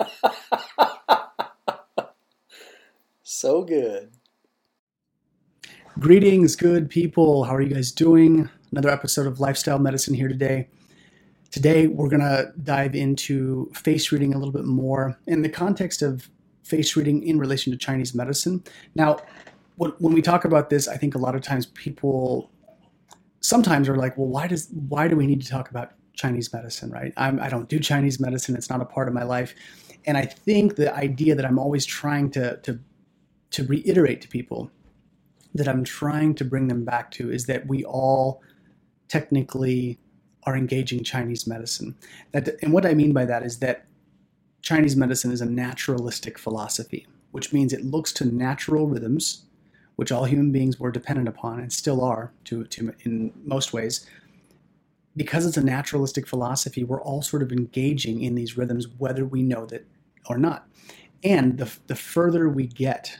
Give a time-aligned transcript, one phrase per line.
[3.22, 4.10] so good.
[5.98, 7.44] Greetings, good people.
[7.44, 8.48] How are you guys doing?
[8.70, 10.68] Another episode of Lifestyle Medicine here today.
[11.50, 16.02] Today, we're going to dive into face reading a little bit more in the context
[16.02, 16.28] of
[16.62, 18.62] face reading in relation to Chinese medicine.
[18.94, 19.18] Now,
[19.76, 22.50] when we talk about this, I think a lot of times people
[23.40, 26.90] sometimes are like, well, why does why do we need to talk about Chinese medicine,
[26.90, 27.12] right?
[27.16, 29.54] I'm, I don't do Chinese medicine; it's not a part of my life.
[30.08, 32.80] And I think the idea that I'm always trying to to
[33.52, 34.70] to reiterate to people
[35.54, 38.42] that I'm trying to bring them back to is that we all
[39.08, 39.98] technically
[40.44, 41.96] are engaging Chinese medicine.
[42.32, 43.86] That, and what I mean by that is that
[44.62, 49.44] Chinese medicine is a naturalistic philosophy, which means it looks to natural rhythms,
[49.96, 54.06] which all human beings were dependent upon and still are to, to in most ways.
[55.16, 59.42] Because it's a naturalistic philosophy, we're all sort of engaging in these rhythms, whether we
[59.42, 59.86] know that
[60.26, 60.66] or not.
[61.24, 63.18] And the, the further we get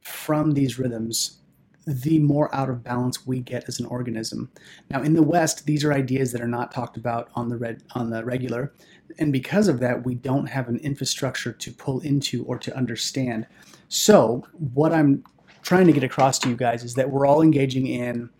[0.00, 1.38] from these rhythms,
[1.86, 4.50] the more out of balance we get as an organism.
[4.90, 7.82] Now, in the West, these are ideas that are not talked about on the red
[7.94, 8.72] on the regular,
[9.18, 13.46] and because of that, we don't have an infrastructure to pull into or to understand.
[13.88, 15.24] So, what I'm
[15.62, 18.30] trying to get across to you guys is that we're all engaging in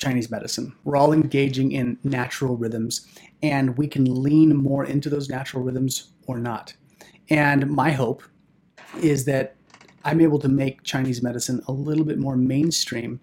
[0.00, 0.74] Chinese medicine.
[0.84, 3.06] We're all engaging in natural rhythms,
[3.42, 6.74] and we can lean more into those natural rhythms or not.
[7.28, 8.22] And my hope
[9.00, 9.54] is that
[10.04, 13.20] I'm able to make Chinese medicine a little bit more mainstream,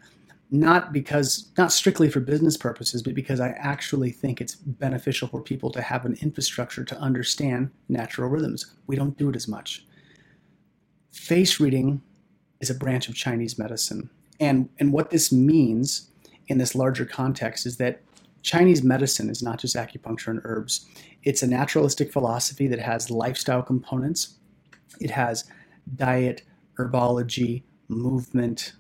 [0.52, 5.42] not because, not strictly for business purposes, but because I actually think it's beneficial for
[5.42, 8.76] people to have an infrastructure to understand natural rhythms.
[8.86, 9.86] We don't do it as much.
[11.12, 12.02] Face reading
[12.62, 14.10] is a branch of Chinese medicine.
[14.40, 16.12] And, and what this means
[16.48, 18.02] in this larger context is that
[18.42, 20.86] Chinese medicine is not just acupuncture and herbs.
[21.24, 24.38] It's a naturalistic philosophy that has lifestyle components.
[25.02, 25.46] It has
[25.96, 26.44] diet,
[26.78, 28.74] herbology, movement.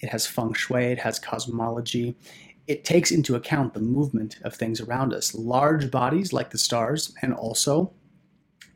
[0.00, 2.16] It has feng shui, it has cosmology.
[2.66, 7.14] It takes into account the movement of things around us, large bodies like the stars,
[7.22, 7.92] and also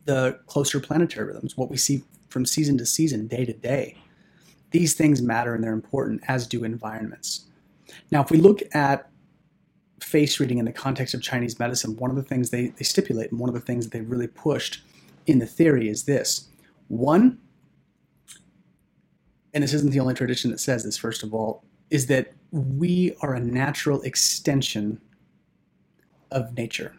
[0.04, 3.97] the closer planetary rhythms, what we see from season to season, day to day.
[4.70, 7.47] These things matter and they're important, as do environments.
[8.10, 9.08] Now, if we look at
[10.00, 13.30] face reading in the context of Chinese medicine, one of the things they, they stipulate
[13.30, 14.82] and one of the things that they really pushed
[15.26, 16.48] in the theory is this
[16.88, 17.38] one,
[19.54, 23.14] and this isn't the only tradition that says this, first of all, is that we
[23.20, 25.00] are a natural extension
[26.30, 26.94] of nature,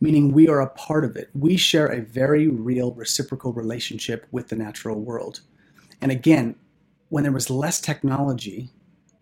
[0.00, 1.30] meaning we are a part of it.
[1.34, 5.40] We share a very real reciprocal relationship with the natural world.
[6.00, 6.56] And again,
[7.10, 8.70] when there was less technology,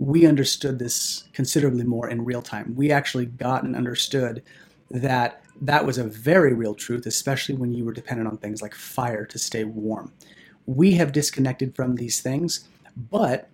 [0.01, 2.75] we understood this considerably more in real time.
[2.77, 4.43] We actually got and understood
[4.91, 8.75] that that was a very real truth, especially when you were dependent on things like
[8.75, 10.13] fire to stay warm
[10.67, 13.49] we have disconnected from these things, but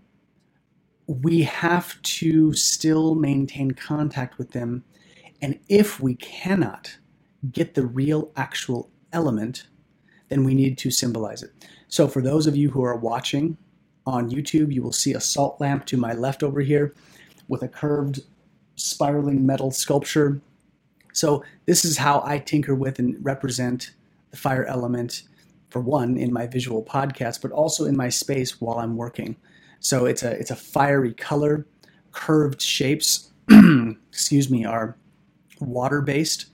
[1.07, 4.85] we have to still maintain contact with them.
[5.41, 6.99] And if we cannot
[7.53, 9.69] get the real actual element,
[10.29, 11.53] then we need to symbolize it.
[11.89, 13.57] So, for those of you who are watching
[14.07, 16.95] on YouTube, you will see a salt lamp to my left over here
[17.49, 18.21] with a curved
[18.77, 20.41] spiraling metal sculpture.
[21.13, 23.93] So, this is how I tinker with and represent
[24.31, 25.23] the fire element
[25.71, 29.37] for one in my visual podcast, but also in my space while I'm working.
[29.81, 31.67] So it's a it's a fiery color,
[32.13, 33.31] curved shapes.
[34.09, 34.97] excuse me, are
[35.61, 36.47] water based.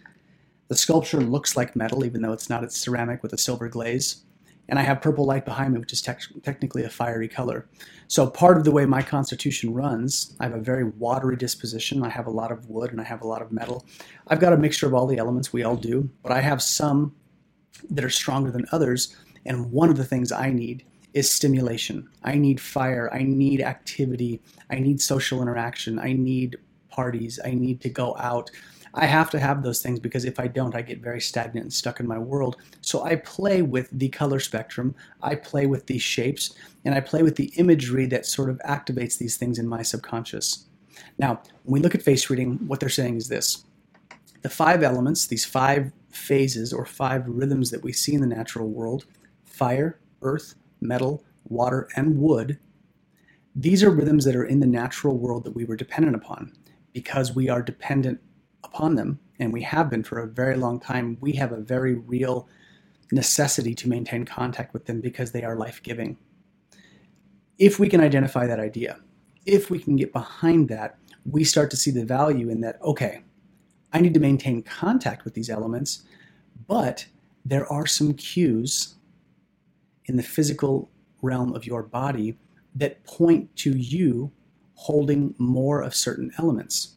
[0.68, 2.64] The sculpture looks like metal, even though it's not.
[2.64, 4.24] It's ceramic with a silver glaze.
[4.72, 7.66] And I have purple light behind me, which is te- technically a fiery color.
[8.08, 12.02] So, part of the way my constitution runs, I have a very watery disposition.
[12.02, 13.84] I have a lot of wood and I have a lot of metal.
[14.28, 17.14] I've got a mixture of all the elements, we all do, but I have some
[17.90, 19.14] that are stronger than others.
[19.44, 22.08] And one of the things I need is stimulation.
[22.22, 23.12] I need fire.
[23.12, 24.40] I need activity.
[24.70, 25.98] I need social interaction.
[25.98, 26.56] I need
[26.88, 27.38] parties.
[27.44, 28.50] I need to go out.
[28.94, 31.72] I have to have those things because if I don't, I get very stagnant and
[31.72, 32.56] stuck in my world.
[32.82, 36.54] So I play with the color spectrum, I play with these shapes,
[36.84, 40.66] and I play with the imagery that sort of activates these things in my subconscious.
[41.18, 43.64] Now, when we look at face reading, what they're saying is this
[44.42, 48.68] the five elements, these five phases or five rhythms that we see in the natural
[48.68, 49.06] world
[49.44, 52.58] fire, earth, metal, water, and wood.
[53.54, 56.52] These are rhythms that are in the natural world that we were dependent upon.
[56.92, 58.20] Because we are dependent
[58.72, 61.94] upon them, and we have been for a very long time, we have a very
[61.94, 62.48] real
[63.10, 66.16] necessity to maintain contact with them because they are life giving.
[67.58, 68.98] If we can identify that idea,
[69.44, 73.22] if we can get behind that, we start to see the value in that, okay,
[73.92, 76.04] I need to maintain contact with these elements,
[76.66, 77.06] But
[77.44, 78.94] there are some cues
[80.06, 80.90] in the physical
[81.20, 82.36] realm of your body
[82.74, 84.32] that point to you
[84.74, 86.96] holding more of certain elements.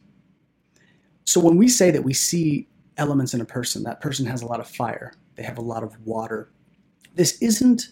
[1.26, 4.46] So when we say that we see elements in a person, that person has a
[4.46, 6.50] lot of fire, they have a lot of water.
[7.14, 7.88] This isn't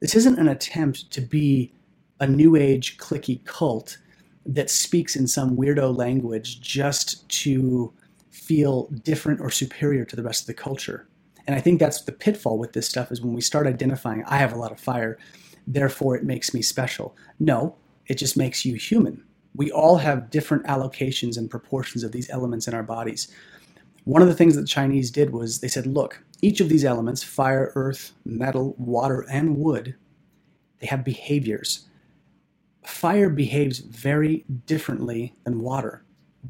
[0.00, 1.72] this isn't an attempt to be
[2.20, 3.98] a new age clicky cult
[4.46, 7.92] that speaks in some weirdo language just to
[8.30, 11.06] feel different or superior to the rest of the culture.
[11.46, 14.38] And I think that's the pitfall with this stuff is when we start identifying I
[14.38, 15.18] have a lot of fire,
[15.66, 17.14] therefore it makes me special.
[17.38, 17.76] No,
[18.06, 19.22] it just makes you human.
[19.54, 23.28] We all have different allocations and proportions of these elements in our bodies.
[24.04, 26.84] One of the things that the Chinese did was they said, look, each of these
[26.84, 29.96] elements fire, earth, metal, water, and wood
[30.80, 31.86] they have behaviors.
[32.84, 36.02] Fire behaves very differently than water.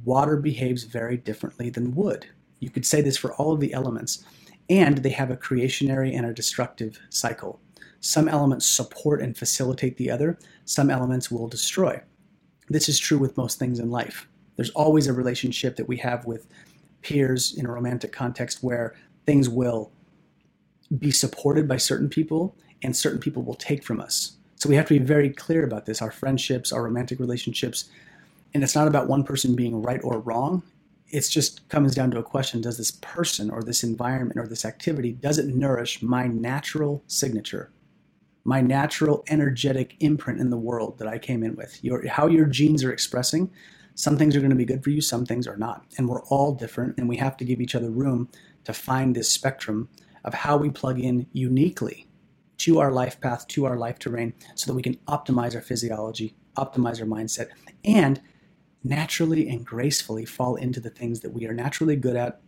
[0.04, 2.26] Water behaves very differently than wood.
[2.60, 4.24] You could say this for all of the elements.
[4.68, 7.60] And they have a creationary and a destructive cycle.
[7.98, 12.00] Some elements support and facilitate the other, some elements will destroy.
[12.70, 14.28] This is true with most things in life.
[14.54, 16.46] There's always a relationship that we have with
[17.02, 18.94] peers in a romantic context where
[19.26, 19.90] things will
[20.96, 24.36] be supported by certain people and certain people will take from us.
[24.54, 27.90] So we have to be very clear about this our friendships, our romantic relationships.
[28.54, 30.62] And it's not about one person being right or wrong.
[31.08, 34.64] It just comes down to a question does this person or this environment or this
[34.64, 37.70] activity does it nourish my natural signature
[38.50, 41.78] my natural energetic imprint in the world that I came in with.
[41.84, 43.48] Your how your genes are expressing.
[43.94, 45.84] Some things are going to be good for you, some things are not.
[45.96, 48.28] And we're all different and we have to give each other room
[48.64, 49.88] to find this spectrum
[50.24, 52.08] of how we plug in uniquely
[52.58, 56.34] to our life path, to our life terrain so that we can optimize our physiology,
[56.56, 57.50] optimize our mindset
[57.84, 58.20] and
[58.82, 62.40] naturally and gracefully fall into the things that we are naturally good at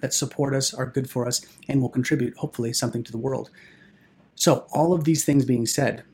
[0.00, 3.50] that support us, are good for us, and will contribute, hopefully, something to the world.
[4.34, 6.04] So, all of these things being said,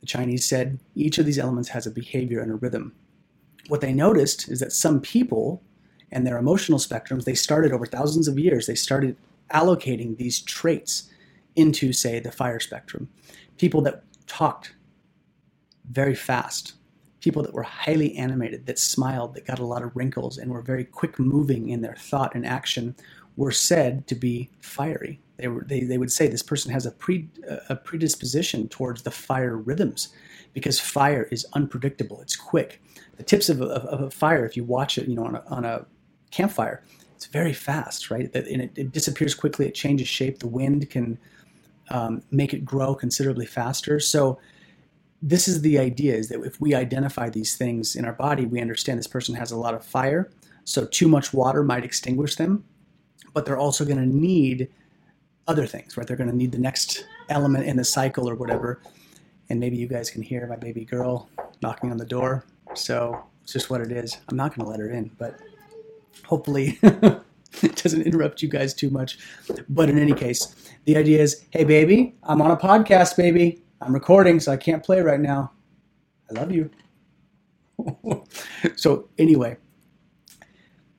[0.00, 2.94] the Chinese said each of these elements has a behavior and a rhythm.
[3.68, 5.62] What they noticed is that some people
[6.12, 9.16] and their emotional spectrums, they started over thousands of years, they started
[9.52, 11.10] allocating these traits
[11.56, 13.08] into, say, the fire spectrum.
[13.58, 14.74] People that talked
[15.90, 16.74] very fast,
[17.20, 20.62] people that were highly animated, that smiled, that got a lot of wrinkles, and were
[20.62, 22.94] very quick moving in their thought and action
[23.36, 25.20] were said to be fiery.
[25.36, 27.28] They, were, they, they would say this person has a, pre,
[27.68, 30.08] a predisposition towards the fire rhythms
[30.52, 32.20] because fire is unpredictable.
[32.22, 32.82] It's quick.
[33.16, 35.44] The tips of, of, of a fire, if you watch it, you know, on a,
[35.48, 35.86] on a
[36.30, 36.84] campfire,
[37.16, 38.34] it's very fast, right?
[38.34, 39.66] And it, it, disappears quickly.
[39.66, 40.40] It changes shape.
[40.40, 41.18] The wind can
[41.90, 44.00] um, make it grow considerably faster.
[44.00, 44.38] So
[45.22, 48.60] this is the idea: is that if we identify these things in our body, we
[48.60, 50.30] understand this person has a lot of fire.
[50.64, 52.64] So too much water might extinguish them
[53.34, 54.70] but they're also going to need
[55.46, 56.06] other things, right?
[56.06, 58.80] They're going to need the next element in the cycle or whatever.
[59.50, 61.28] And maybe you guys can hear my baby girl
[61.62, 62.44] knocking on the door.
[62.74, 64.16] So it's just what it is.
[64.28, 65.38] I'm not going to let her in, but
[66.24, 69.18] hopefully it doesn't interrupt you guys too much.
[69.68, 70.54] But in any case,
[70.84, 73.62] the idea is hey, baby, I'm on a podcast, baby.
[73.80, 75.52] I'm recording, so I can't play right now.
[76.30, 76.70] I love you.
[78.76, 79.58] so, anyway,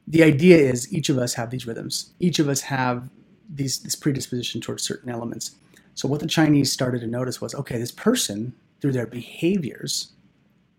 [0.07, 2.13] the idea is each of us have these rhythms.
[2.19, 3.09] Each of us have
[3.55, 5.55] these this predisposition towards certain elements.
[5.93, 10.12] So what the Chinese started to notice was, okay, this person through their behaviors,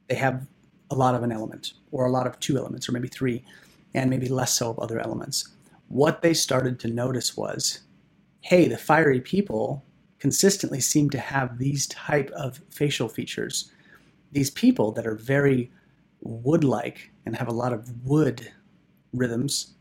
[0.09, 0.47] they have
[0.90, 3.45] a lot of an element, or a lot of two elements, or maybe three,
[3.95, 5.49] and maybe less so of other elements.
[5.88, 7.80] What they started to notice was,
[8.42, 9.83] hey, the fiery people
[10.18, 13.73] consistently seem to have these type of facial features.
[14.33, 15.71] These people that are very
[16.21, 18.52] wood-like and have a lot of wood
[19.12, 19.75] rhythms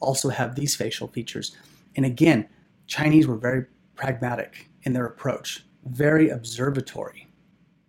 [0.00, 1.56] also have these facial features.
[1.96, 2.48] And again,
[2.86, 7.28] Chinese were very pragmatic in their approach, very observatory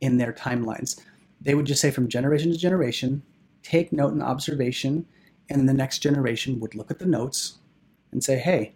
[0.01, 0.99] in their timelines.
[1.41, 3.23] They would just say from generation to generation,
[3.63, 5.05] take note and observation,
[5.49, 7.57] and the next generation would look at the notes
[8.11, 8.73] and say, hey,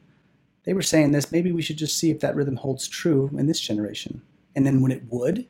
[0.63, 3.48] they were saying this, maybe we should just see if that rhythm holds true in
[3.48, 4.22] this generation.
[4.55, 5.48] And then when it would,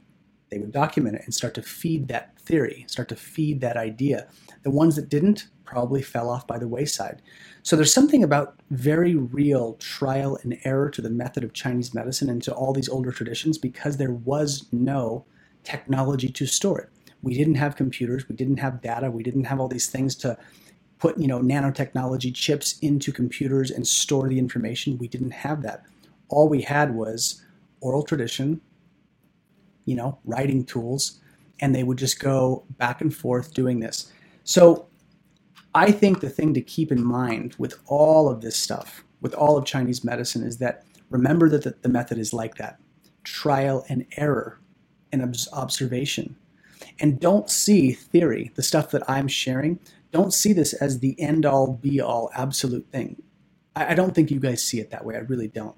[0.50, 4.27] they would document it and start to feed that theory, start to feed that idea.
[4.63, 7.22] The ones that didn't probably fell off by the wayside.
[7.62, 12.30] So there's something about very real trial and error to the method of Chinese medicine
[12.30, 15.25] and to all these older traditions because there was no
[15.63, 16.89] technology to store it.
[17.22, 20.38] We didn't have computers, we didn't have data, we didn't have all these things to
[21.00, 24.98] put, you know, nanotechnology chips into computers and store the information.
[24.98, 25.84] We didn't have that.
[26.30, 27.44] All we had was
[27.82, 28.62] oral tradition,
[29.88, 31.20] you know, writing tools,
[31.62, 34.12] and they would just go back and forth doing this.
[34.44, 34.86] So
[35.74, 39.58] I think the thing to keep in mind with all of this stuff, with all
[39.58, 42.79] of Chinese medicine is that remember that the, method is like that
[43.24, 44.60] trial and error
[45.12, 46.36] and observation.
[47.00, 49.79] And don't see theory, the stuff that I'm sharing,
[50.12, 53.22] don't see this as the end all be all absolute thing.
[53.75, 55.15] I, I don't think you guys see it that way.
[55.15, 55.75] I really don't.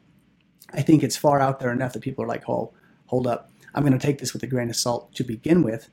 [0.73, 2.73] I think it's far out there enough that people are like, oh,
[3.07, 3.51] hold up.
[3.73, 5.89] I'm going to take this with a grain of salt to begin with.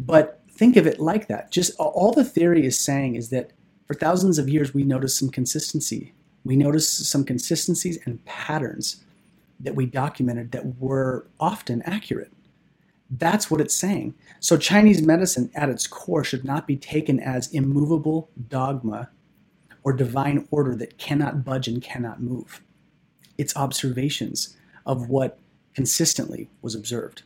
[0.00, 1.50] But think of it like that.
[1.50, 3.52] Just all the theory is saying is that
[3.86, 6.14] for thousands of years, we noticed some consistency.
[6.44, 9.04] We noticed some consistencies and patterns
[9.60, 12.32] that we documented that were often accurate.
[13.10, 14.14] That's what it's saying.
[14.40, 19.10] So, Chinese medicine at its core should not be taken as immovable dogma
[19.82, 22.62] or divine order that cannot budge and cannot move.
[23.36, 24.56] It's observations
[24.86, 25.38] of what
[25.74, 27.22] consistently was observed.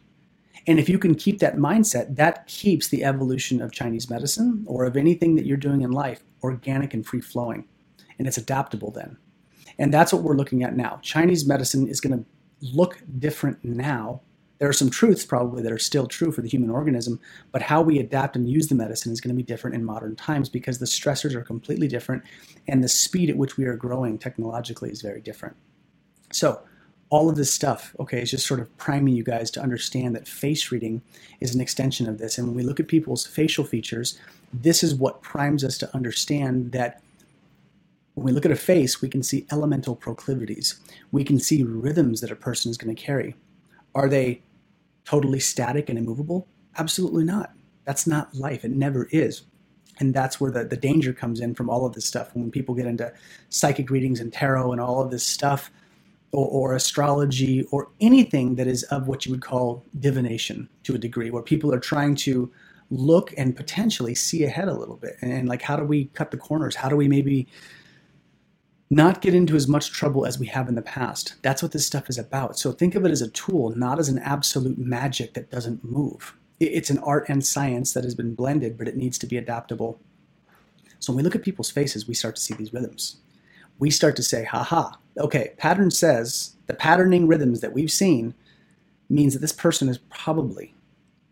[0.67, 4.85] And if you can keep that mindset, that keeps the evolution of Chinese medicine or
[4.85, 7.67] of anything that you're doing in life organic and free flowing.
[8.19, 9.17] And it's adaptable then.
[9.78, 10.99] And that's what we're looking at now.
[11.02, 12.26] Chinese medicine is going to
[12.61, 14.21] look different now.
[14.59, 17.21] There are some truths probably that are still true for the human organism,
[17.52, 20.17] but how we adapt and use the medicine is going to be different in modern
[20.17, 22.25] times because the stressors are completely different
[22.67, 25.57] and the speed at which we are growing technologically is very different.
[26.33, 26.61] So,
[27.11, 30.29] all of this stuff, okay, is just sort of priming you guys to understand that
[30.29, 31.00] face reading
[31.41, 32.37] is an extension of this.
[32.37, 34.19] And when we look at people's facial features,
[34.53, 37.00] this is what primes us to understand that
[38.15, 40.81] when we look at a face, we can see elemental proclivities.
[41.12, 43.37] We can see rhythms that a person is going to carry.
[43.95, 44.43] Are they
[45.05, 46.47] totally static and immovable?
[46.77, 47.53] Absolutely not.
[47.85, 48.65] That's not life.
[48.65, 49.43] It never is.
[50.00, 52.35] And that's where the, the danger comes in from all of this stuff.
[52.35, 53.12] When people get into
[53.49, 55.71] psychic readings and tarot and all of this stuff,
[56.32, 60.99] or, or, astrology, or anything that is of what you would call divination to a
[60.99, 62.50] degree, where people are trying to
[62.90, 65.16] look and potentially see ahead a little bit.
[65.23, 66.76] And, and like, how do we cut the corners?
[66.76, 67.49] How do we maybe
[68.90, 71.35] not get into as much trouble as we have in the past.
[71.42, 72.58] That's what this stuff is about.
[72.58, 76.35] So think of it as a tool, not as an absolute magic that doesn't move.
[76.58, 80.00] It's an art and science that has been blended, but it needs to be adaptable.
[81.00, 83.18] So when we look at people's faces, we start to see these rhythms.
[83.78, 88.34] We start to say, haha, okay, pattern says the patterning rhythms that we've seen
[89.08, 90.75] means that this person is probably,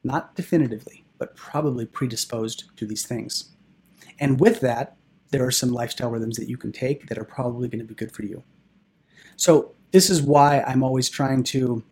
[0.05, 3.51] not definitively, but probably predisposed to these things.
[4.19, 4.97] And with that,
[5.31, 7.95] there are some lifestyle rhythms that you can take that are probably going to be
[7.95, 8.43] good for you.
[9.37, 11.83] So this is why I'm always trying to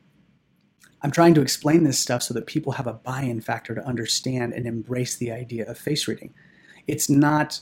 [1.03, 4.55] I'm trying to explain this stuff so that people have a buy-in factor to understand
[4.55, 6.33] and embrace the idea of face reading.
[6.87, 7.61] It's not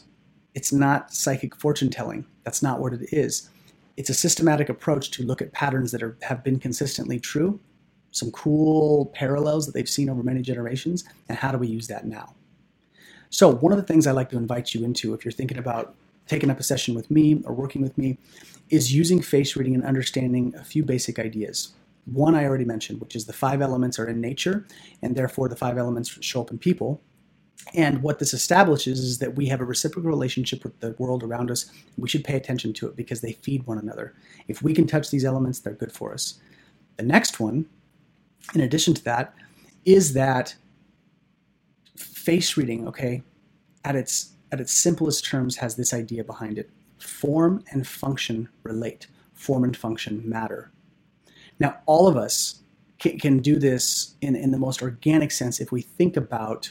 [0.55, 2.25] it's not psychic fortune telling.
[2.45, 3.51] That's not what it is.
[3.97, 7.61] It's a systematic approach to look at patterns that are, have been consistently true,
[8.11, 12.07] some cool parallels that they've seen over many generations, and how do we use that
[12.07, 12.35] now?
[13.31, 15.95] So, one of the things I like to invite you into if you're thinking about
[16.27, 18.19] taking up a session with me or working with me
[18.71, 21.73] is using face reading and understanding a few basic ideas.
[22.07, 24.67] One I already mentioned, which is the five elements are in nature,
[25.03, 27.01] and therefore the five elements show up in people.
[27.75, 31.51] And what this establishes is that we have a reciprocal relationship with the world around
[31.51, 31.71] us.
[31.97, 34.15] We should pay attention to it because they feed one another.
[34.49, 36.41] If we can touch these elements, they're good for us.
[36.97, 37.67] The next one,
[38.55, 39.35] in addition to that,
[39.85, 40.55] is that
[41.97, 43.23] face reading, okay,
[43.85, 46.69] at its at its simplest terms has this idea behind it.
[46.99, 49.07] Form and function relate.
[49.33, 50.71] Form and function matter.
[51.59, 52.61] Now, all of us
[52.99, 56.71] can, can do this in, in the most organic sense if we think about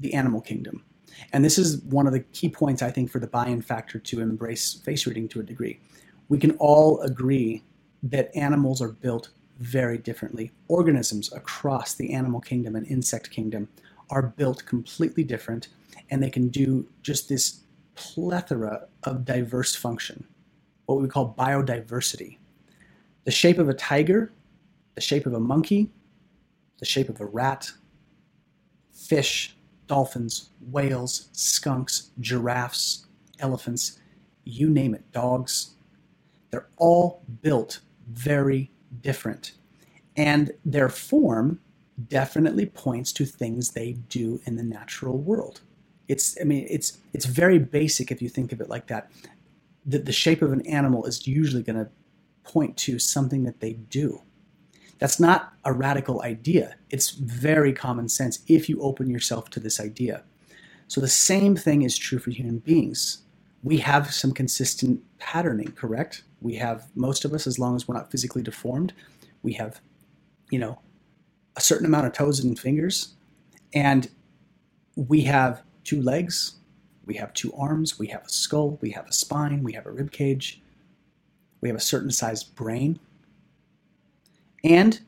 [0.00, 0.84] the animal kingdom.
[1.32, 3.98] And this is one of the key points, I think, for the buy in factor
[3.98, 5.80] to embrace face reading to a degree.
[6.28, 7.62] We can all agree
[8.02, 10.52] that animals are built very differently.
[10.68, 13.68] Organisms across the animal kingdom and insect kingdom
[14.08, 15.68] are built completely different
[16.10, 17.60] and they can do just this
[17.94, 20.26] plethora of diverse function,
[20.86, 22.38] what we call biodiversity.
[23.24, 24.32] The shape of a tiger,
[24.94, 25.90] the shape of a monkey,
[26.78, 27.70] the shape of a rat,
[28.92, 29.54] fish,
[29.90, 33.06] dolphins, whales, skunks, giraffes,
[33.40, 33.98] elephants,
[34.44, 35.72] you name it, dogs.
[36.52, 38.70] They're all built very
[39.00, 39.54] different.
[40.16, 41.58] And their form
[42.06, 45.60] definitely points to things they do in the natural world.
[46.06, 49.10] It's, I mean, it's it's very basic if you think of it like that.
[49.84, 51.90] The, the shape of an animal is usually going to
[52.44, 54.22] point to something that they do.
[55.00, 56.76] That's not a radical idea.
[56.90, 60.24] It's very common sense if you open yourself to this idea.
[60.88, 63.22] So the same thing is true for human beings.
[63.62, 66.24] We have some consistent patterning, correct?
[66.42, 68.92] We have most of us, as long as we're not physically deformed,
[69.42, 69.80] we have,
[70.50, 70.80] you know,
[71.56, 73.14] a certain amount of toes and fingers,
[73.74, 74.10] and
[74.96, 76.56] we have two legs,
[77.06, 79.90] we have two arms, we have a skull, we have a spine, we have a
[79.90, 80.62] rib cage.
[81.60, 82.98] we have a certain sized brain,
[84.64, 85.00] and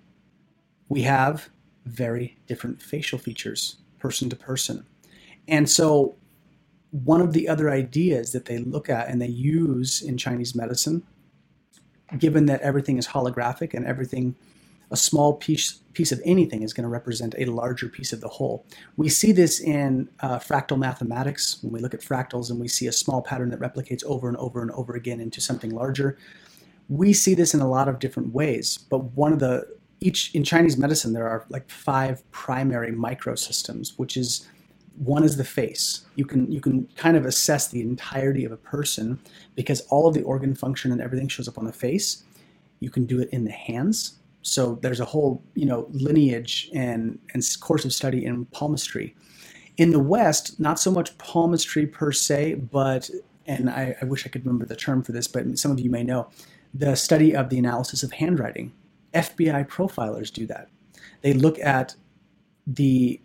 [0.89, 1.49] we have
[1.85, 4.87] very different facial features, person to person.
[5.49, 6.17] And so,
[6.91, 11.03] one of the other ideas that they look at and they use in Chinese medicine,
[12.19, 14.37] given that everything is holographic and everything,
[14.91, 18.29] a small piece piece of anything is going to represent a larger piece of the
[18.29, 18.65] whole.
[18.97, 22.87] We see this in uh, fractal mathematics when we look at fractals and we see
[22.87, 26.17] a small pattern that replicates over and over and over again into something larger.
[26.89, 29.67] We see this in a lot of different ways, but one of the
[30.01, 34.49] each in Chinese medicine there are like five primary microsystems, which is
[34.97, 36.05] one is the face.
[36.17, 39.19] You can you can kind of assess the entirety of a person
[39.55, 42.25] because all of the organ function and everything shows up on the face.
[42.81, 44.19] You can do it in the hands.
[44.43, 49.15] So there's a whole you know lineage and and course of study in palmistry.
[49.79, 53.09] In the West, not so much palmistry per se, but
[53.47, 55.91] and I, I wish I could remember the term for this, but some of you
[55.91, 56.29] may know
[56.75, 58.73] the study of the analysis of handwriting.
[59.15, 60.69] FBI profilers do that.
[61.21, 61.95] They look at
[62.67, 63.21] the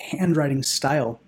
[0.00, 1.20] handwriting style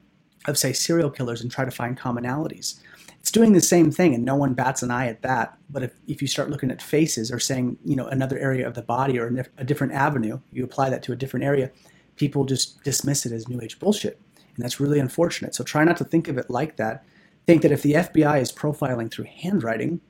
[0.47, 2.81] of, say, serial killers and try to find commonalities.
[3.21, 5.57] It's doing the same thing, and no one bats an eye at that.
[5.69, 8.75] But if, if you start looking at faces or saying, you know, another area of
[8.75, 11.71] the body or a different avenue, you apply that to a different area,
[12.17, 14.19] people just dismiss it as New Age bullshit.
[14.37, 15.55] And that's really unfortunate.
[15.55, 17.05] So try not to think of it like that.
[17.47, 20.01] Think that if the FBI is profiling through handwriting,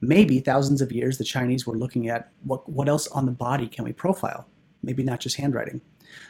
[0.00, 3.66] maybe thousands of years the Chinese were looking at what, what else on the body
[3.66, 4.46] can we profile?
[4.82, 5.80] Maybe not just handwriting.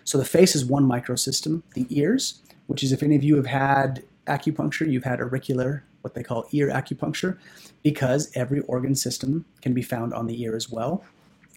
[0.05, 1.63] So the face is one microsystem.
[1.75, 6.15] The ears, which is if any of you have had acupuncture, you've had auricular, what
[6.15, 7.39] they call ear acupuncture,
[7.83, 11.05] because every organ system can be found on the ear as well.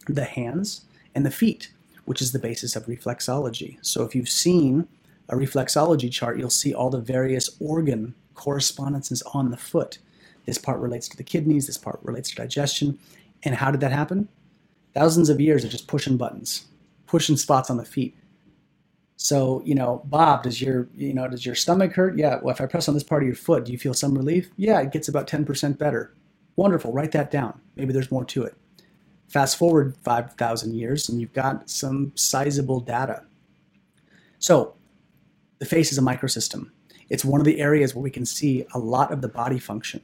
[0.07, 1.71] The hands and the feet,
[2.05, 3.77] which is the basis of reflexology.
[3.81, 4.87] So if you've seen
[5.29, 9.99] a reflexology chart, you'll see all the various organ correspondences on the foot.
[10.45, 12.99] This part relates to the kidneys, this part relates to digestion.
[13.43, 14.27] And how did that happen?
[14.93, 16.65] Thousands of years of just pushing buttons,
[17.07, 18.15] pushing spots on the feet.
[19.17, 22.17] So, you know, Bob, does your, you know, does your stomach hurt?
[22.17, 22.39] Yeah.
[22.41, 24.49] Well, if I press on this part of your foot, do you feel some relief?
[24.57, 26.13] Yeah, it gets about 10% better.
[26.55, 26.91] Wonderful.
[26.91, 27.59] Write that down.
[27.75, 28.55] Maybe there's more to it.
[29.27, 33.23] Fast forward 5,000 years and you've got some sizable data.
[34.39, 34.73] So,
[35.59, 36.71] the face is a microsystem.
[37.09, 40.01] It's one of the areas where we can see a lot of the body function.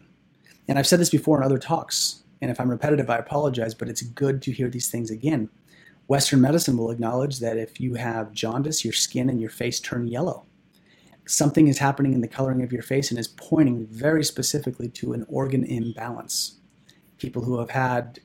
[0.67, 3.89] And I've said this before in other talks, and if I'm repetitive, I apologize, but
[3.89, 5.49] it's good to hear these things again.
[6.07, 10.07] Western medicine will acknowledge that if you have jaundice, your skin and your face turn
[10.07, 10.45] yellow.
[11.25, 15.11] Something is happening in the coloring of your face and is pointing very specifically to
[15.13, 16.57] an organ imbalance.
[17.17, 18.19] People who have had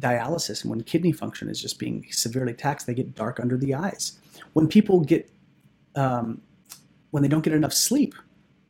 [0.00, 3.74] dialysis and when kidney function is just being severely taxed, they get dark under the
[3.74, 4.18] eyes.
[4.54, 5.30] When people get,
[5.94, 6.40] um,
[7.10, 8.14] when they don't get enough sleep,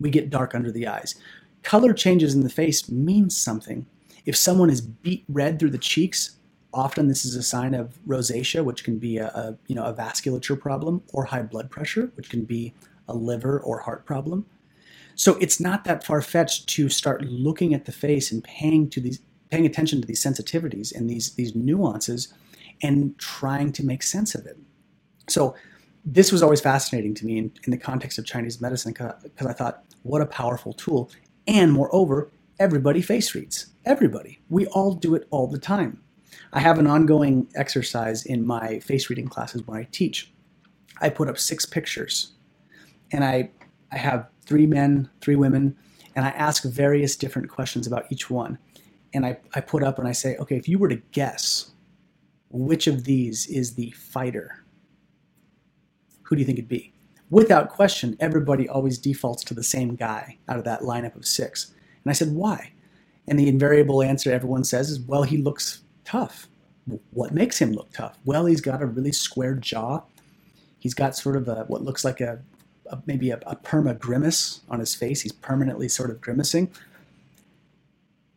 [0.00, 1.14] we get dark under the eyes.
[1.66, 3.86] Color changes in the face means something.
[4.24, 6.36] If someone is beet red through the cheeks,
[6.76, 9.94] Often this is a sign of rosacea, which can be a, a, you know a
[9.94, 12.74] vasculature problem, or high blood pressure, which can be
[13.08, 14.44] a liver or heart problem.
[15.14, 19.00] So it's not that far fetched to start looking at the face and paying to
[19.00, 22.34] these paying attention to these sensitivities and these these nuances
[22.82, 24.58] and trying to make sense of it.
[25.30, 25.54] So
[26.04, 29.54] this was always fascinating to me in, in the context of Chinese medicine because I
[29.54, 31.10] thought, what a powerful tool.
[31.46, 33.66] And moreover, everybody face reads.
[33.84, 34.40] Everybody.
[34.48, 36.02] We all do it all the time.
[36.52, 40.32] I have an ongoing exercise in my face reading classes when I teach.
[41.00, 42.32] I put up six pictures
[43.12, 43.50] and I,
[43.92, 45.76] I have three men, three women,
[46.14, 48.58] and I ask various different questions about each one.
[49.12, 51.70] And I, I put up and I say, okay, if you were to guess
[52.50, 54.64] which of these is the fighter,
[56.22, 56.92] who do you think it'd be?
[57.30, 61.72] Without question, everybody always defaults to the same guy out of that lineup of six.
[62.04, 62.72] And I said, why?
[63.26, 66.46] And the invariable answer everyone says is, well, he looks tough.
[67.10, 68.16] What makes him look tough?
[68.24, 70.02] Well, he's got a really square jaw.
[70.78, 72.38] He's got sort of a what looks like a,
[72.90, 75.22] a maybe a, a perma grimace on his face.
[75.22, 76.70] He's permanently sort of grimacing.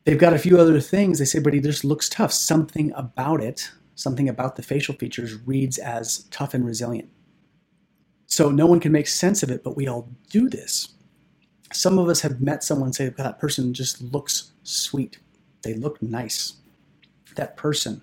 [0.06, 1.20] They've got a few other things.
[1.20, 2.34] They say, but he just looks tough.
[2.34, 7.10] Something about it, something about the facial features reads as tough and resilient.
[8.30, 10.90] So no one can make sense of it, but we all do this.
[11.74, 15.20] Some of us have met someone say that person just looks sweet.
[15.64, 16.54] They look nice
[17.40, 18.02] that person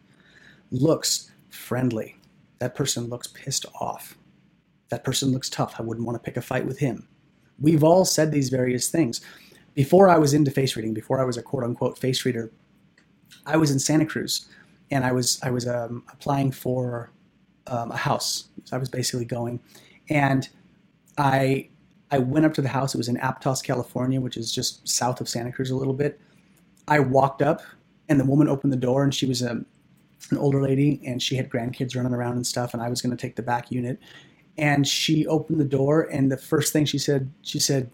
[0.70, 2.16] looks friendly.
[2.58, 4.16] That person looks pissed off.
[4.88, 5.74] That person looks tough.
[5.78, 7.06] I wouldn't want to pick a fight with him.
[7.58, 9.20] We've all said these various things.
[9.74, 12.50] Before I was into face reading, before I was a quote unquote face reader,
[13.44, 14.46] I was in Santa Cruz
[14.90, 17.10] and I was I was um, applying for
[17.66, 18.48] um, a house.
[18.64, 19.60] So I was basically going,
[20.10, 20.48] and
[21.18, 21.70] I
[22.10, 22.94] I went up to the house.
[22.94, 26.20] It was in Aptos, California, which is just south of Santa Cruz a little bit.
[26.88, 27.62] I walked up
[28.08, 29.66] And the woman opened the door, and she was a, um,
[30.30, 32.74] an older lady, and she had grandkids running around and stuff.
[32.74, 33.98] And I was going to take the back unit.
[34.58, 37.90] And she opened the door, and the first thing she said, she said,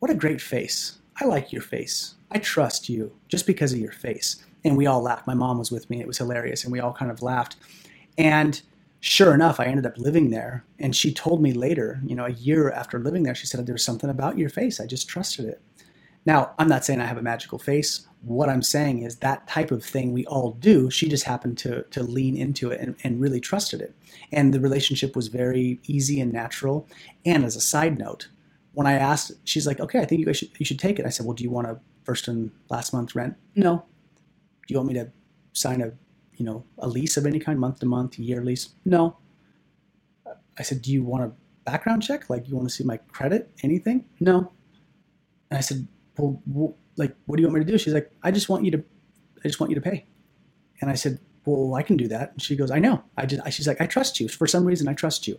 [0.00, 0.98] What a great face.
[1.20, 2.14] I like your face.
[2.32, 4.44] I trust you just because of your face.
[4.64, 5.26] And we all laughed.
[5.26, 6.00] My mom was with me.
[6.00, 6.64] It was hilarious.
[6.64, 7.56] And we all kind of laughed.
[8.18, 8.62] And
[9.04, 10.64] sure enough, I ended up living there.
[10.78, 13.84] And she told me later, you know, a year after living there, she said, There's
[13.84, 14.80] something about your face.
[14.80, 15.60] I just trusted it.
[16.24, 18.06] Now, I'm not saying I have a magical face.
[18.22, 20.90] What I'm saying is that type of thing we all do.
[20.90, 23.94] She just happened to, to lean into it and, and really trusted it.
[24.32, 26.88] And the relationship was very easy and natural.
[27.26, 28.28] And as a side note,
[28.72, 31.04] when I asked, she's like, okay, I think you guys should, you should take it.
[31.04, 33.36] I said, well, do you want a first and last month's rent?
[33.54, 33.84] No.
[34.66, 35.10] Do you want me to
[35.52, 35.92] sign a,
[36.36, 38.70] you know, a lease of any kind, month to month, year lease?
[38.84, 39.16] No.
[40.58, 41.32] I said, do you want a
[41.64, 42.30] background check?
[42.30, 43.50] Like, you want to see my credit?
[43.62, 44.04] Anything?
[44.20, 44.52] No.
[45.50, 47.78] And I said, well, well, like, what do you want me to do?
[47.78, 48.84] She's like, I just want you to,
[49.44, 50.06] I just want you to pay.
[50.80, 52.32] And I said, well, I can do that.
[52.32, 53.02] And she goes, I know.
[53.16, 53.40] I did.
[53.52, 54.28] She's like, I trust you.
[54.28, 55.38] For some reason, I trust you.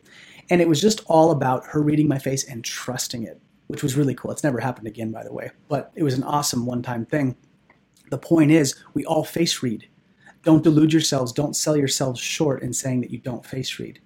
[0.50, 3.96] And it was just all about her reading my face and trusting it, which was
[3.96, 4.32] really cool.
[4.32, 7.36] It's never happened again, by the way, but it was an awesome one time thing.
[8.12, 9.88] The point is, we all face read.
[10.46, 11.34] Don't delude yourselves.
[11.34, 14.00] Don't sell yourselves short in saying that you don't face read.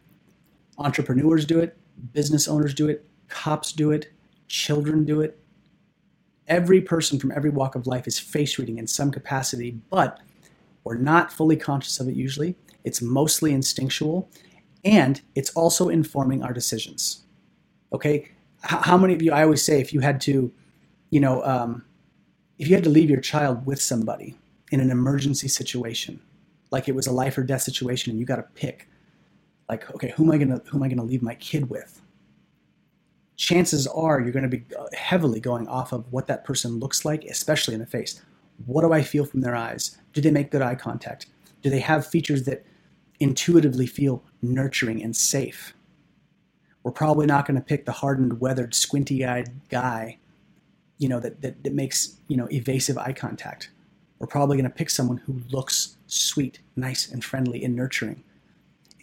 [0.80, 1.78] Entrepreneurs do it,
[2.14, 4.12] business owners do it, cops do it,
[4.48, 5.40] children do it,
[6.50, 10.20] Every person from every walk of life is face reading in some capacity, but
[10.84, 12.56] we're not fully conscious of it usually.
[12.84, 14.30] It's mostly instinctual,
[14.84, 17.24] and it's also informing our decisions.
[17.94, 18.30] Okay,
[18.64, 19.32] how many of you?
[19.32, 20.52] I always say, if you had to,
[21.12, 21.86] you know, um,
[22.58, 24.36] if you had to leave your child with somebody
[24.72, 26.20] in an emergency situation,
[26.72, 28.88] like it was a life or death situation, and you got to pick,
[29.68, 32.02] like, okay, who am I gonna who am I gonna leave my kid with?
[33.40, 37.06] chances are you're going to be uh, heavily going off of what that person looks
[37.06, 38.22] like, especially in the face.
[38.66, 39.98] What do I feel from their eyes?
[40.12, 41.28] Do they make good eye contact?
[41.62, 42.66] Do they have features that
[43.22, 45.74] intuitively feel nurturing and safe?
[46.84, 50.18] We're probably not going to pick the hardened, weathered, squinty-eyed guy,
[50.98, 53.72] you know, that, that, that makes, you know, evasive eye contact.
[54.20, 58.24] We're probably going to pick someone who looks sweet, nice, and friendly and nurturing.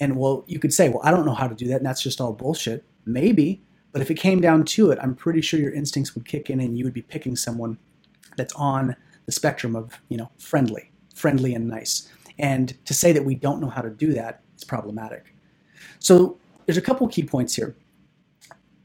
[0.01, 2.03] And well, you could say, well, I don't know how to do that, and that's
[2.03, 2.85] just all bullshit.
[3.07, 6.51] Maybe, but if it came down to it, I'm pretty sure your instincts would kick
[6.51, 7.79] in and you would be picking someone
[8.37, 12.11] that's on the spectrum of, you know, friendly, friendly and nice.
[12.39, 15.35] And to say that we don't know how to do that is problematic.
[15.99, 17.75] So there's a couple key points here.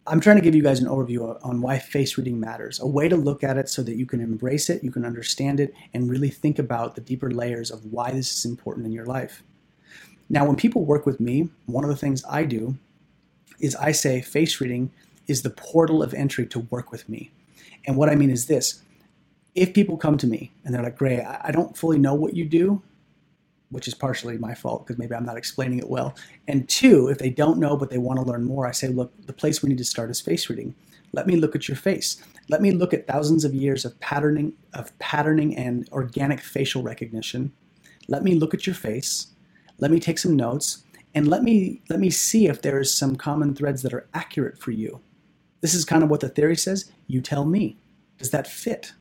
[0.08, 3.08] I'm trying to give you guys an overview on why face reading matters, a way
[3.08, 6.10] to look at it so that you can embrace it, you can understand it, and
[6.10, 9.44] really think about the deeper layers of why this is important in your life.
[10.28, 12.76] Now, when people work with me, one of the things I do
[13.60, 14.92] is I say face reading
[15.28, 17.30] is the portal of entry to work with me.
[17.86, 18.82] And what I mean is this
[19.54, 22.46] if people come to me and they're like, Gray, I don't fully know what you
[22.46, 22.82] do,
[23.72, 26.16] which is partially my fault because maybe I'm not explaining it well.
[26.48, 29.14] And two, if they don't know but they want to learn more, I say, look,
[29.28, 30.76] the place we need to start is face reading.
[31.14, 32.24] Let me look at your face.
[32.50, 37.54] Let me look at thousands of years of patterning of patterning and organic facial recognition.
[38.08, 39.28] Let me look at your face.
[39.80, 40.84] Let me take some notes
[41.16, 44.60] and let me let me see if there is some common threads that are accurate
[44.60, 45.02] for you.
[45.62, 46.92] This is kind of what the theory says.
[47.08, 47.78] You tell me.
[48.18, 48.94] Does that fit?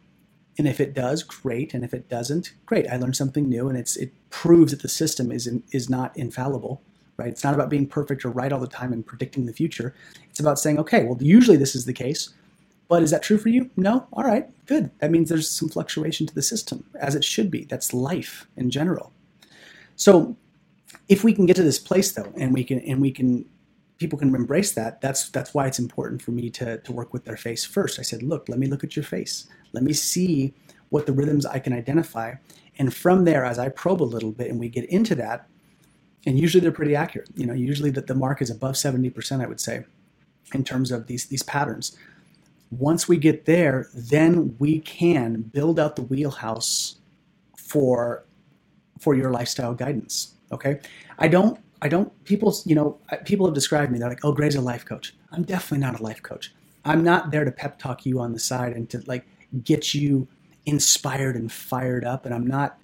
[0.58, 1.74] And if it does, great.
[1.74, 2.86] And if it doesn't, great.
[2.88, 6.16] I learned something new, and it's it proves that the system is in, is not
[6.16, 6.82] infallible.
[7.16, 7.28] Right?
[7.28, 9.94] It's not about being perfect or right all the time and predicting the future.
[10.30, 12.30] It's about saying, okay, well, usually this is the case,
[12.88, 13.70] but is that true for you?
[13.76, 14.06] No.
[14.14, 14.90] All right, good.
[15.00, 17.64] That means there's some fluctuation to the system, as it should be.
[17.64, 19.12] That's life in general.
[19.96, 20.36] So
[21.08, 23.44] if we can get to this place though, and we can and we can
[24.00, 27.24] people can embrace that, that's that's why it's important for me to to work with
[27.24, 28.00] their face first.
[28.00, 29.46] I said, look, let me look at your face.
[29.72, 30.52] Let me see
[30.88, 32.34] what the rhythms I can identify.
[32.78, 35.46] And from there, as I probe a little bit and we get into that,
[36.26, 37.28] and usually they're pretty accurate.
[37.36, 39.84] You know, usually that the mark is above 70%, I would say,
[40.54, 41.96] in terms of these these patterns.
[42.70, 46.96] Once we get there, then we can build out the wheelhouse
[47.56, 48.24] for
[48.98, 50.34] for your lifestyle guidance.
[50.52, 50.80] Okay,
[51.18, 51.60] I don't.
[51.82, 52.12] I don't.
[52.24, 53.98] People, you know, people have described me.
[53.98, 56.52] They're like, "Oh, Gray's a life coach." I'm definitely not a life coach.
[56.84, 59.26] I'm not there to pep talk you on the side and to like
[59.64, 60.28] get you
[60.66, 62.26] inspired and fired up.
[62.26, 62.78] And I'm not.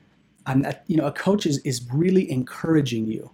[0.46, 0.82] I'm not.
[0.87, 3.30] You know, a coach is is really encouraging you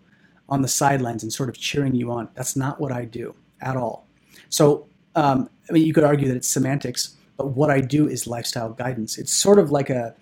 [0.49, 2.29] on the sidelines and sort of cheering you on.
[2.35, 4.07] That's not what I do at all.
[4.49, 8.27] So, um, I mean, you could argue that it's semantics, but what I do is
[8.27, 9.17] lifestyle guidance.
[9.17, 10.15] It's sort of like a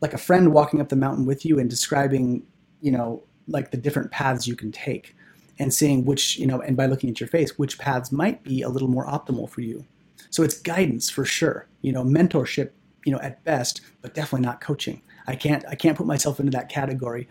[0.00, 2.42] like a friend walking up the mountain with you and describing,
[2.80, 5.16] you know, like the different paths you can take
[5.58, 8.62] and seeing which, you know, and by looking at your face, which paths might be
[8.62, 9.84] a little more optimal for you.
[10.30, 12.70] So it's guidance for sure, you know, mentorship,
[13.04, 15.02] you know, at best, but definitely not coaching.
[15.26, 17.28] I can't I can't put myself into that category.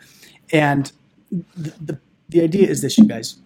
[0.52, 0.92] And
[1.32, 2.00] the, the,
[2.30, 3.38] the idea is this, you guys.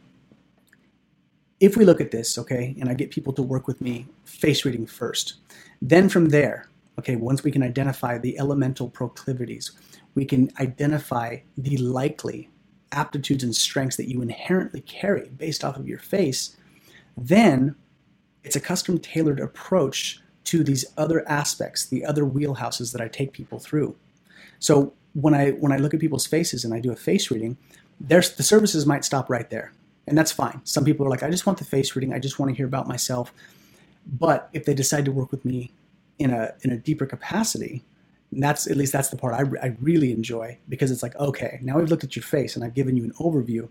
[1.59, 4.65] If we look at this, okay, and I get people to work with me face
[4.65, 5.35] reading first,
[5.81, 9.71] then from there, okay, once we can identify the elemental proclivities,
[10.15, 12.49] we can identify the likely
[12.91, 16.55] aptitudes and strengths that you inherently carry based off of your face,
[17.17, 17.75] then
[18.43, 23.31] it's a custom tailored approach to these other aspects, the other wheelhouses that I take
[23.31, 23.95] people through.
[24.59, 27.57] So when I when I look at people's faces and I do a face reading,
[27.99, 29.73] there's the services might stop right there.
[30.07, 30.61] And that's fine.
[30.63, 32.65] Some people are like, I just want the face reading, I just want to hear
[32.65, 33.33] about myself.
[34.05, 35.71] But if they decide to work with me
[36.17, 37.83] in a in a deeper capacity,
[38.31, 41.77] that's at least that's the part I, I really enjoy because it's like, okay, now
[41.77, 43.67] we've looked at your face and I've given you an overview.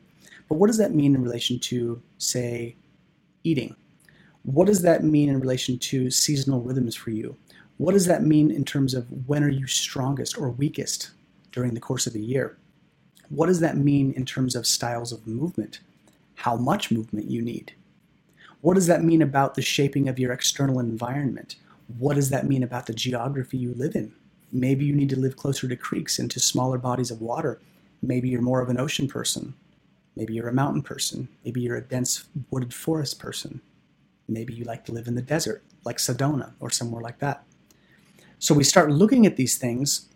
[0.49, 2.77] But what does that mean in relation to, say,
[3.45, 3.77] eating?
[4.43, 7.37] What does that mean in relation to seasonal rhythms for you?
[7.79, 11.11] What does that mean in terms of when are you strongest or weakest
[11.53, 12.59] during the course of a year?
[13.31, 15.81] What does that mean in terms of styles of movement?
[16.35, 17.73] How much movement you need?
[18.61, 21.57] What does that mean about the shaping of your external environment?
[21.99, 24.13] What does that mean about the geography you live in?
[24.53, 27.61] Maybe you need to live closer to creeks and to smaller bodies of water.
[28.03, 29.55] Maybe you're more of an ocean person.
[30.17, 31.29] Maybe you're a mountain person.
[31.45, 33.61] Maybe you're a dense wooded forest person.
[34.29, 37.45] Maybe you like to live in the desert, like Sedona or somewhere like that.
[38.39, 40.09] So we start looking at these things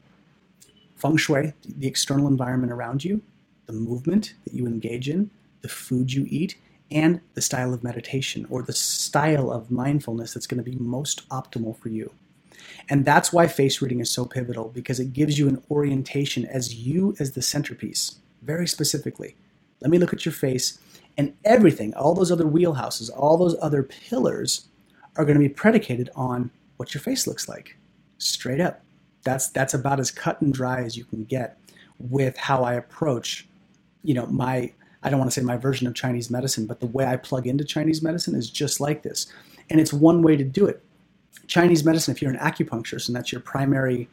[0.96, 3.20] feng shui, the external environment around you,
[3.66, 6.56] the movement that you engage in, the food you eat,
[6.90, 11.28] and the style of meditation or the style of mindfulness that's going to be most
[11.28, 12.12] optimal for you.
[12.88, 16.74] And that's why face reading is so pivotal because it gives you an orientation as
[16.74, 19.36] you as the centerpiece, very specifically.
[19.80, 20.78] Let me look at your face
[21.16, 24.66] and everything, all those other wheelhouses, all those other pillars
[25.16, 27.76] are going to be predicated on what your face looks like.
[28.18, 28.82] Straight up.
[29.22, 31.58] That's that's about as cut and dry as you can get
[31.98, 33.46] with how I approach,
[34.02, 36.86] you know, my I don't want to say my version of Chinese medicine, but the
[36.86, 39.26] way I plug into Chinese medicine is just like this.
[39.70, 40.82] And it's one way to do it.
[41.46, 44.08] Chinese medicine, if you're an acupuncturist and that's your primary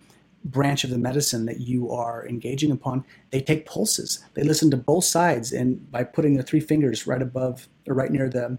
[0.46, 4.24] branch of the medicine that you are engaging upon, they take pulses.
[4.36, 8.12] They listen to both sides, and by putting their three fingers right above or right
[8.12, 8.58] near the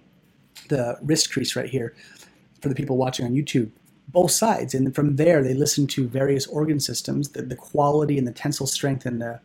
[0.68, 1.94] the wrist crease right here,
[2.62, 3.70] for the people watching on YouTube,
[4.08, 8.26] both sides, and from there they listen to various organ systems, the, the quality and
[8.26, 9.40] the tensile strength and the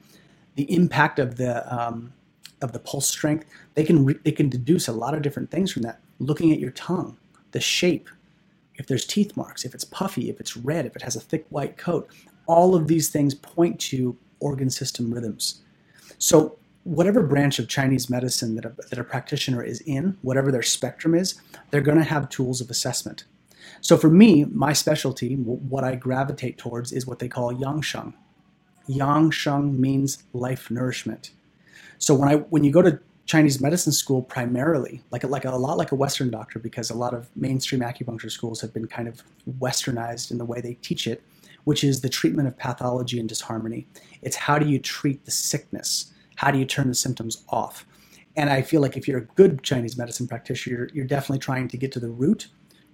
[0.55, 2.13] the impact of the um,
[2.61, 3.45] of the pulse strength.
[3.75, 5.99] They can re- they can deduce a lot of different things from that.
[6.19, 7.17] Looking at your tongue,
[7.51, 8.09] the shape,
[8.77, 11.45] if there's teeth marks, if it's puffy, if it's red, if it has a thick
[11.49, 12.09] white coat,
[12.45, 15.61] all of these things point to organ system rhythms.
[16.19, 20.63] So, whatever branch of Chinese medicine that a, that a practitioner is in, whatever their
[20.63, 21.35] spectrum is,
[21.69, 23.25] they're going to have tools of assessment.
[23.81, 28.13] So, for me, my specialty, what I gravitate towards, is what they call yang sheng.
[28.87, 31.31] Yang sheng means life nourishment.
[31.97, 35.51] So, when I when you go to Chinese medicine school primarily, like like a, a
[35.51, 39.07] lot like a Western doctor, because a lot of mainstream acupuncture schools have been kind
[39.07, 39.21] of
[39.59, 41.21] westernized in the way they teach it,
[41.65, 43.85] which is the treatment of pathology and disharmony.
[44.21, 46.13] It's how do you treat the sickness?
[46.37, 47.85] How do you turn the symptoms off?
[48.37, 51.67] And I feel like if you're a good Chinese medicine practitioner, you're, you're definitely trying
[51.67, 52.47] to get to the root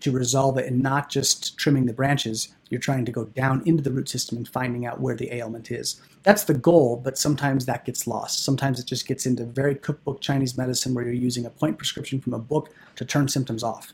[0.04, 2.54] to resolve it and not just trimming the branches.
[2.70, 5.72] You're trying to go down into the root system and finding out where the ailment
[5.72, 6.02] is.
[6.24, 8.44] That's the goal, but sometimes that gets lost.
[8.44, 12.20] Sometimes it just gets into very cookbook Chinese medicine where you're using a point prescription
[12.20, 13.94] from a book to turn symptoms off.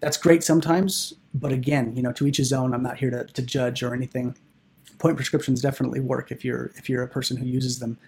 [0.00, 2.74] That's great sometimes, but again, you know, to each his own.
[2.74, 4.36] I'm not here to, to judge or anything.
[4.98, 7.98] Point prescriptions definitely work if you're if you're a person who uses them.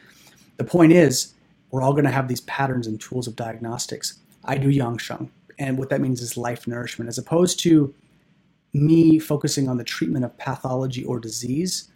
[0.56, 1.34] The point is,
[1.70, 4.18] we're all going to have these patterns and tools of diagnostics.
[4.44, 7.94] I do Yang Sheng, and what that means is life nourishment, as opposed to
[8.72, 11.90] me focusing on the treatment of pathology or disease.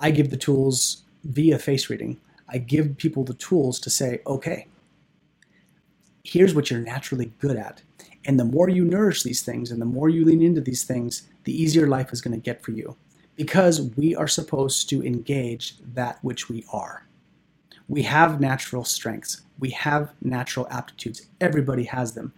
[0.00, 2.20] I give the tools via face reading.
[2.48, 4.66] I give people the tools to say, okay,
[6.24, 7.82] here's what you're naturally good at.
[8.24, 11.28] And the more you nourish these things and the more you lean into these things,
[11.44, 12.96] the easier life is going to get for you
[13.36, 17.06] because we are supposed to engage that which we are.
[17.88, 21.26] We have natural strengths, we have natural aptitudes.
[21.40, 22.34] Everybody has them.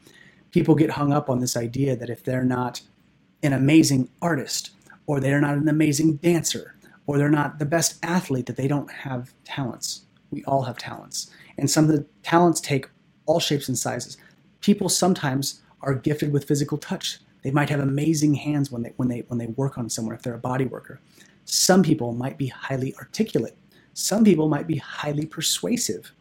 [0.51, 2.81] People get hung up on this idea that if they're not
[3.43, 4.71] an amazing artist,
[5.07, 6.75] or they're not an amazing dancer,
[7.07, 10.03] or they're not the best athlete, that they don't have talents.
[10.31, 11.31] We all have talents.
[11.59, 12.89] And some of the talents take
[13.27, 14.17] all shapes and sizes.
[14.61, 17.19] People sometimes are gifted with physical touch.
[17.43, 20.23] They might have amazing hands when they when they when they work on someone if
[20.23, 21.01] they're a body worker.
[21.45, 23.57] Some people might be highly articulate.
[23.95, 26.13] Some people might be highly persuasive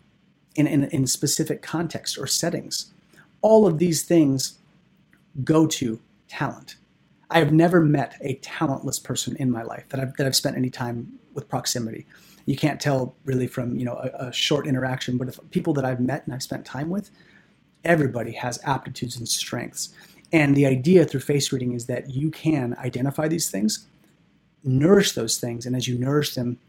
[0.56, 2.92] in, in, in specific contexts or settings.
[3.42, 4.60] All of these things
[5.44, 6.76] go to talent.
[7.30, 10.58] I have never met a talentless person in my life that I've, that I've spent
[10.58, 12.06] any time with proximity.
[12.46, 15.86] You can't tell really from you know a, a short interaction, but if people that
[15.86, 17.12] I've met and I've spent time with,
[17.84, 19.90] everybody has aptitudes and strengths.
[20.32, 23.88] And the idea through face reading is that you can identify these things,
[24.64, 26.60] nourish those things, and as you nourish them,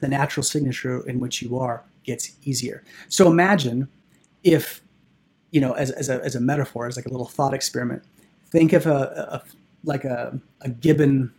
[0.00, 2.82] the natural signature in which you are gets easier.
[3.08, 3.88] So imagine
[4.42, 4.82] if,
[5.50, 8.02] you know, as, as, a, as a metaphor, as like a little thought experiment,
[8.50, 9.42] think of a, a
[9.84, 11.32] like a, a gibbon,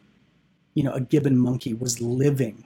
[0.74, 2.66] you know, a gibbon monkey was living.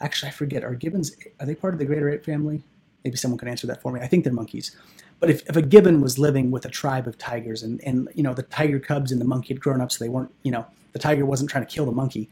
[0.00, 0.64] Actually, I forget.
[0.64, 2.62] Are gibbons are they part of the greater ape family?
[3.04, 4.00] Maybe someone can answer that for me.
[4.00, 4.76] I think they're monkeys.
[5.20, 8.22] But if, if a gibbon was living with a tribe of tigers and, and you
[8.22, 10.66] know the tiger cubs and the monkey had grown up so they weren't you know
[10.92, 12.28] the tiger wasn't trying to kill the monkey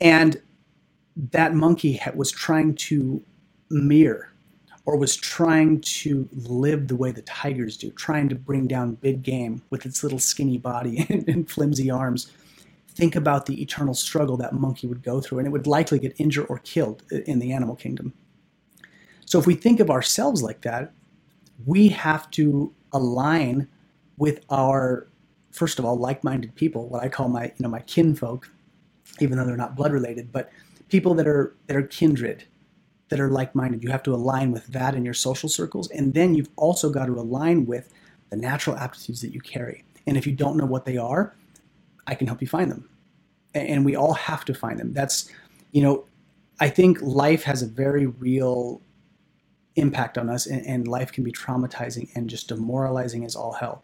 [0.00, 0.40] and
[1.16, 3.22] that monkey was trying to
[3.70, 4.32] mirror
[4.88, 9.22] or was trying to live the way the tigers do, trying to bring down big
[9.22, 12.32] game with its little skinny body and, and, flimsy arms.
[12.94, 16.14] Think about the eternal struggle that monkey would go through, and it would likely get
[16.16, 18.14] injured or killed in the animal kingdom.
[19.26, 20.94] So, if we think of ourselves like that,
[21.66, 23.68] we have to align
[24.16, 25.06] with our,
[25.50, 28.50] first of all, like-minded people, what I call my, you know, my kinfolk,
[29.20, 30.50] even though they're not blood related, but
[30.88, 32.46] people that are that are kindred,
[33.08, 33.82] that are like-minded.
[33.82, 37.06] You have to align with that in your social circles, and then you've also got
[37.06, 37.92] to align with
[38.30, 39.84] the natural aptitudes that you carry.
[40.06, 41.34] And if you don't know what they are,
[42.06, 42.88] I can help you find them.
[43.54, 44.92] And we all have to find them.
[44.92, 45.30] That's,
[45.72, 46.04] you know,
[46.60, 48.80] I think life has a very real
[49.76, 53.82] impact on us, and, and life can be traumatizing and just demoralizing as all hell.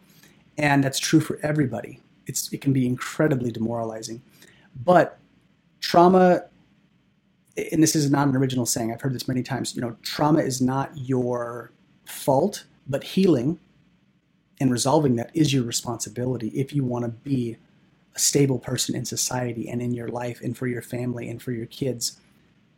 [0.58, 2.00] And that's true for everybody.
[2.26, 4.22] It's, it can be incredibly demoralizing.
[4.84, 5.18] But
[5.80, 6.44] trauma
[7.56, 10.40] and this is not an original saying, I've heard this many times, you know, trauma
[10.40, 11.70] is not your
[12.04, 13.58] fault, but healing
[14.60, 17.56] and resolving that is your responsibility if you want to be
[18.14, 21.52] a stable person in society and in your life and for your family and for
[21.52, 22.20] your kids.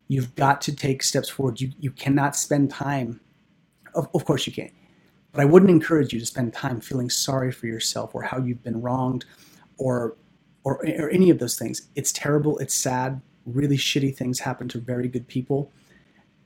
[0.08, 1.60] You've got to take steps forward.
[1.60, 3.20] You, you cannot spend time,
[3.94, 4.70] of, of course, you can,
[5.32, 8.62] but I wouldn't encourage you to spend time feeling sorry for yourself or how you've
[8.62, 9.24] been wronged
[9.78, 10.16] or,
[10.64, 11.88] or, or any of those things.
[11.94, 15.70] It's terrible, it's sad, really shitty things happen to very good people.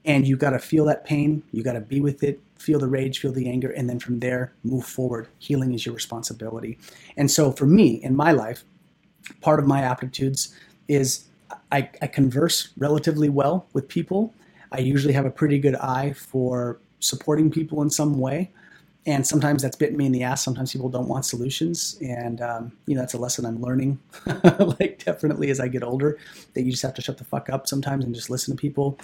[0.04, 1.42] And you got to feel that pain.
[1.52, 4.20] You got to be with it, feel the rage, feel the anger, and then from
[4.20, 5.28] there, move forward.
[5.38, 6.78] Healing is your responsibility.
[7.16, 8.64] And so for me in my life,
[9.40, 10.54] part of my aptitudes
[10.88, 11.26] is
[11.70, 14.32] I, I converse relatively well with people.
[14.72, 18.50] I usually have a pretty good eye for supporting people in some way
[19.06, 20.44] and sometimes that's bitten me in the ass.
[20.44, 23.98] Sometimes people don't want solutions, and um, you know that's a lesson I'm learning.
[24.80, 26.18] like definitely as I get older,
[26.54, 28.98] that you just have to shut the fuck up sometimes and just listen to people.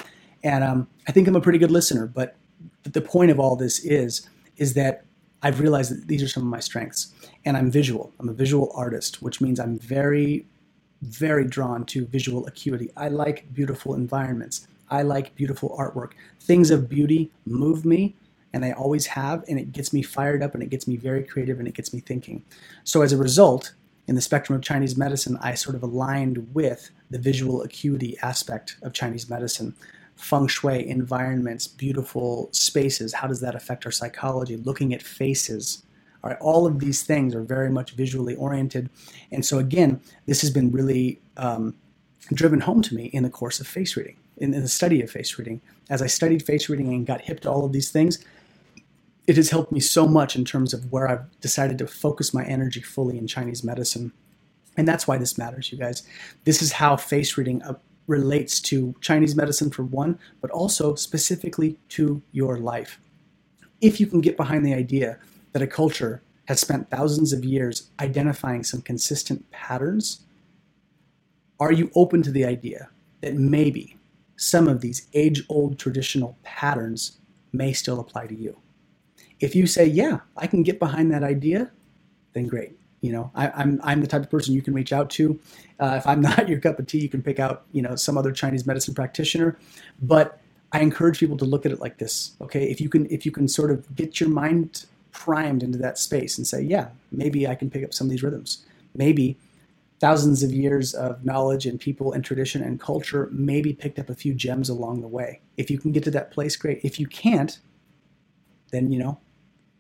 [0.45, 2.07] And um, I think I'm a pretty good listener.
[2.07, 2.37] But
[2.83, 4.29] the point of all this is
[4.59, 5.05] is that
[5.43, 8.13] I've realized that these are some of my strengths, and I'm visual.
[8.21, 10.47] I'm a visual artist, which means I'm very,
[11.03, 12.91] very drawn to visual acuity.
[12.97, 14.69] I like beautiful environments.
[14.91, 16.13] I like beautiful artwork.
[16.41, 18.15] Things of beauty move me
[18.53, 21.23] and I always have, and it gets me fired up and it gets me very
[21.23, 22.45] creative and it gets me thinking.
[22.85, 23.75] So as a result,
[24.09, 28.77] in the spectrum of Chinese medicine, I sort of aligned with the visual acuity aspect
[28.83, 29.75] of Chinese medicine.
[30.15, 34.57] Feng shui, environments, beautiful spaces, how does that affect our psychology?
[34.57, 35.83] Looking at faces,
[36.25, 38.89] all, right, all of these things are very much visually oriented.
[39.31, 41.75] And so, again, this has been really um,
[42.33, 45.11] driven home to me in the course of face reading, in, in the study of
[45.11, 45.61] face reading.
[45.91, 48.25] As I studied face reading and got hip to all of these things,
[49.27, 52.45] it has helped me so much in terms of where I've decided to focus my
[52.45, 54.13] energy fully in Chinese medicine.
[54.77, 56.03] And that's why this matters, you guys.
[56.45, 57.75] This is how face reading uh,
[58.07, 63.01] relates to Chinese medicine, for one, but also specifically to your life.
[63.81, 65.19] If you can get behind the idea
[65.53, 70.21] that a culture has spent thousands of years identifying some consistent patterns,
[71.59, 72.91] are you open to the idea
[73.23, 73.97] that maybe
[74.37, 77.19] some of these age old traditional patterns
[77.53, 78.57] may still apply to you?
[79.41, 81.71] If you say, yeah, I can get behind that idea,
[82.33, 82.79] then great.
[83.01, 85.39] You know, I, am I'm, I'm the type of person you can reach out to.
[85.79, 88.17] Uh, if I'm not your cup of tea, you can pick out you know some
[88.17, 89.59] other Chinese medicine practitioner.
[90.01, 90.41] But
[90.73, 92.33] I encourage people to look at it like this.
[92.41, 95.99] Okay, if you can if you can sort of get your mind primed into that
[95.99, 98.65] space and say, yeah, maybe I can pick up some of these rhythms.
[98.95, 99.37] Maybe
[99.99, 104.15] thousands of years of knowledge and people and tradition and culture maybe picked up a
[104.15, 105.41] few gems along the way.
[105.57, 106.81] If you can get to that place, great.
[106.83, 107.59] If you can't,
[108.73, 109.19] then you know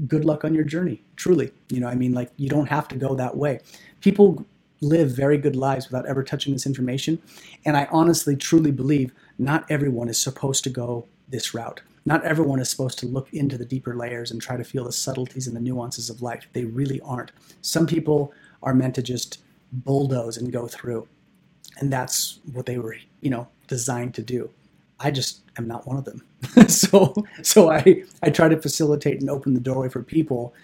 [0.06, 1.02] good luck on your journey.
[1.16, 3.60] Truly, you know, I mean, like you don't have to go that way.
[4.00, 4.44] People
[4.80, 7.20] live very good lives without ever touching this information,
[7.64, 11.80] and I honestly, truly believe not everyone is supposed to go this route.
[12.04, 14.92] Not everyone is supposed to look into the deeper layers and try to feel the
[14.92, 16.46] subtleties and the nuances of life.
[16.52, 17.32] They really aren't.
[17.62, 18.32] Some people
[18.62, 19.40] are meant to just
[19.72, 21.08] bulldoze and go through.
[21.78, 24.50] And that's what they were, you know, designed to do.
[24.98, 26.22] I just am not one of them.
[26.68, 30.54] so so I, I try to facilitate and open the doorway for people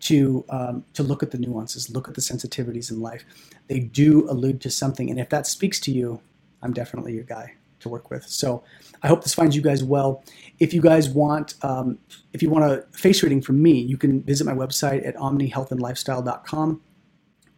[0.00, 3.24] to um, to look at the nuances, look at the sensitivities in life.
[3.68, 6.20] They do allude to something, and if that speaks to you,
[6.62, 8.26] I'm definitely your guy to work with.
[8.26, 8.64] So
[9.02, 10.24] I hope this finds you guys well.
[10.58, 11.98] If you guys want, um,
[12.32, 16.80] if you want a face reading from me, you can visit my website at omnihealthandlifestyle.com,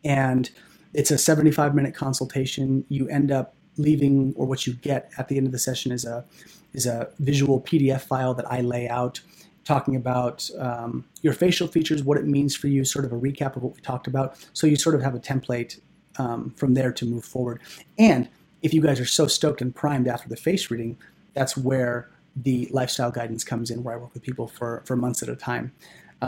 [0.05, 0.51] and
[0.93, 2.85] it's a 75 minute consultation.
[2.89, 6.05] You end up leaving, or what you get at the end of the session is
[6.05, 6.25] a
[6.73, 9.21] is a visual PDF file that I lay out
[9.65, 13.57] talking about um, your facial features, what it means for you, sort of a recap
[13.57, 14.37] of what we talked about.
[14.53, 15.81] So you sort of have a template
[16.19, 17.61] um, from there to move forward.
[17.99, 18.29] And
[18.63, 20.97] if you guys are so stoked and primed after the face reading,
[21.35, 25.23] that's where the lifestyle guidance comes in, where I work with people for, for months
[25.23, 25.73] at a time.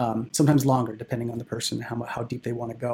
[0.02, 2.92] Um, sometimes longer, depending on the person, how, how deep they want to go.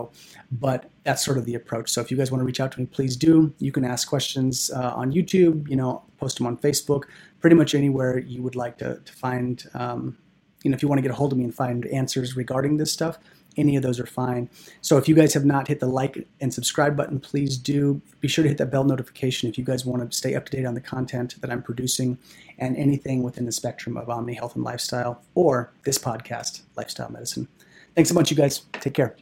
[0.51, 1.89] But that's sort of the approach.
[1.91, 3.35] So if you guys want to reach out to me, please do.
[3.67, 7.03] You can ask questions uh, on YouTube, you know, post them on Facebook,
[7.41, 10.17] pretty much anywhere you would like to, to find um,
[10.65, 12.79] you know, if you want to get a hold of me and find answers regarding
[12.79, 13.19] this stuff,
[13.57, 14.49] any of those are fine.
[14.81, 18.01] So if you guys have not hit the like and subscribe button, please do.
[18.21, 20.57] Be sure to hit that bell notification if you guys want to stay up to
[20.57, 22.19] date on the content that I'm producing
[22.59, 27.49] and anything within the spectrum of Omni Health and Lifestyle or this podcast, Lifestyle Medicine.
[27.95, 28.63] Thanks so much, you guys.
[28.75, 29.17] Take care.